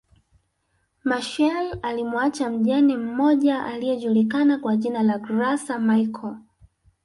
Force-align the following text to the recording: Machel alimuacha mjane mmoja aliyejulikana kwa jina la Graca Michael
Machel 1.03 1.79
alimuacha 1.81 2.49
mjane 2.49 2.97
mmoja 2.97 3.65
aliyejulikana 3.65 4.57
kwa 4.59 4.77
jina 4.77 5.03
la 5.03 5.19
Graca 5.19 5.79
Michael 5.79 6.35